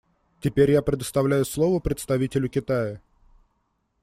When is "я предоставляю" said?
0.71-1.45